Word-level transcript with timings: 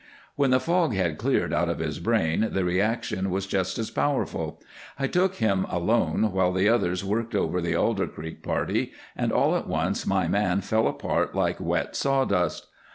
When 0.35 0.49
the 0.49 0.59
fog 0.59 0.95
had 0.95 1.19
cleared 1.19 1.53
out 1.53 1.69
of 1.69 1.77
his 1.77 1.99
brain 1.99 2.49
the 2.53 2.65
reaction 2.65 3.29
was 3.29 3.45
just 3.45 3.77
as 3.77 3.91
powerful. 3.91 4.59
I 4.97 5.05
took 5.05 5.35
him 5.35 5.63
out 5.67 5.75
alone 5.75 6.31
while 6.31 6.51
the 6.51 6.67
others 6.67 7.05
worked 7.05 7.35
over 7.35 7.61
the 7.61 7.75
Alder 7.75 8.07
Creek 8.07 8.41
party, 8.41 8.93
and 9.15 9.31
all 9.31 9.55
at 9.55 9.67
once 9.67 10.07
my 10.07 10.27
man 10.27 10.61
fell 10.61 10.87
apart 10.87 11.35
like 11.35 11.59
wet 11.59 11.95
sawdust. 11.95 12.65